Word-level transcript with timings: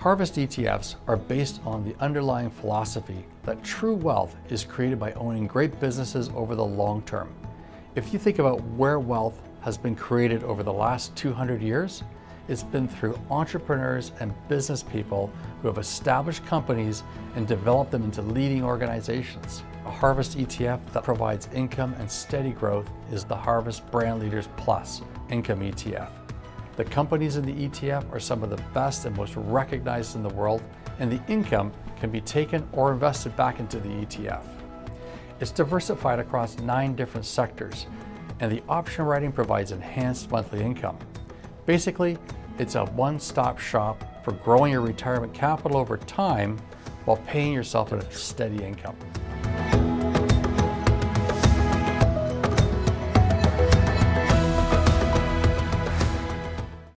Harvest 0.00 0.36
ETFs 0.36 0.94
are 1.06 1.18
based 1.18 1.60
on 1.66 1.84
the 1.84 1.94
underlying 2.00 2.48
philosophy 2.48 3.22
that 3.42 3.62
true 3.62 3.94
wealth 3.94 4.34
is 4.48 4.64
created 4.64 4.98
by 4.98 5.12
owning 5.12 5.46
great 5.46 5.78
businesses 5.78 6.30
over 6.34 6.54
the 6.54 6.64
long 6.64 7.02
term. 7.02 7.30
If 7.96 8.10
you 8.10 8.18
think 8.18 8.38
about 8.38 8.64
where 8.78 8.98
wealth 8.98 9.42
has 9.60 9.76
been 9.76 9.94
created 9.94 10.42
over 10.42 10.62
the 10.62 10.72
last 10.72 11.14
200 11.16 11.60
years, 11.60 12.02
it's 12.48 12.62
been 12.62 12.88
through 12.88 13.20
entrepreneurs 13.30 14.12
and 14.20 14.32
business 14.48 14.82
people 14.82 15.30
who 15.60 15.68
have 15.68 15.76
established 15.76 16.46
companies 16.46 17.02
and 17.36 17.46
developed 17.46 17.90
them 17.90 18.04
into 18.04 18.22
leading 18.22 18.64
organizations. 18.64 19.64
A 19.84 19.90
Harvest 19.90 20.38
ETF 20.38 20.80
that 20.94 21.04
provides 21.04 21.50
income 21.52 21.94
and 21.98 22.10
steady 22.10 22.52
growth 22.52 22.90
is 23.12 23.24
the 23.24 23.36
Harvest 23.36 23.88
Brand 23.90 24.20
Leaders 24.20 24.48
Plus 24.56 25.02
Income 25.28 25.60
ETF. 25.60 26.19
The 26.76 26.84
companies 26.84 27.36
in 27.36 27.44
the 27.44 27.68
ETF 27.68 28.10
are 28.12 28.20
some 28.20 28.42
of 28.42 28.50
the 28.50 28.62
best 28.72 29.04
and 29.04 29.16
most 29.16 29.34
recognized 29.36 30.16
in 30.16 30.22
the 30.22 30.30
world, 30.30 30.62
and 30.98 31.10
the 31.10 31.20
income 31.30 31.72
can 31.98 32.10
be 32.10 32.20
taken 32.20 32.66
or 32.72 32.92
invested 32.92 33.36
back 33.36 33.60
into 33.60 33.78
the 33.78 33.88
ETF. 33.88 34.44
It's 35.40 35.50
diversified 35.50 36.18
across 36.18 36.58
nine 36.58 36.94
different 36.94 37.26
sectors, 37.26 37.86
and 38.40 38.50
the 38.50 38.62
option 38.68 39.04
writing 39.04 39.32
provides 39.32 39.72
enhanced 39.72 40.30
monthly 40.30 40.62
income. 40.62 40.98
Basically, 41.66 42.18
it's 42.58 42.74
a 42.74 42.84
one-stop 42.84 43.58
shop 43.58 44.24
for 44.24 44.32
growing 44.32 44.72
your 44.72 44.82
retirement 44.82 45.32
capital 45.32 45.78
over 45.78 45.96
time 45.96 46.58
while 47.04 47.16
paying 47.18 47.52
yourself 47.52 47.92
a 47.92 48.12
steady 48.12 48.62
income. 48.62 48.96